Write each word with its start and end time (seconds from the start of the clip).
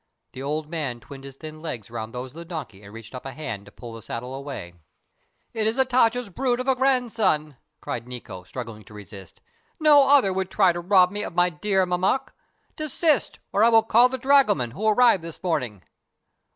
The 0.31 0.41
old 0.41 0.67
man 0.67 0.99
twined 0.99 1.25
his 1.25 1.35
thin 1.35 1.61
legs 1.61 1.91
around 1.91 2.11
those 2.11 2.31
of 2.31 2.37
the 2.39 2.43
donkey 2.43 2.81
and 2.81 2.91
reached 2.91 3.13
up 3.13 3.23
a 3.23 3.33
hand 3.33 3.67
to 3.67 3.71
pull 3.71 3.93
the 3.93 4.01
saddle 4.01 4.33
away. 4.33 4.73
"It 5.53 5.67
is 5.67 5.77
Hatatcha's 5.77 6.29
brute 6.31 6.59
of 6.59 6.67
a 6.67 6.73
grandson!" 6.73 7.57
cried 7.81 8.07
Nikko, 8.07 8.41
struggling 8.45 8.83
to 8.85 8.95
resist. 8.95 9.41
"No 9.79 10.09
other 10.09 10.33
would 10.33 10.49
try 10.49 10.71
to 10.73 10.79
rob 10.79 11.11
me 11.11 11.21
of 11.21 11.35
my 11.35 11.51
dear 11.51 11.85
Mammek. 11.85 12.33
Desist, 12.75 13.37
or 13.53 13.63
I 13.63 13.69
will 13.69 13.83
call 13.83 14.09
the 14.09 14.17
dragoman, 14.17 14.71
who 14.71 14.87
arrived 14.87 15.23
this 15.23 15.43
morning!" 15.43 15.83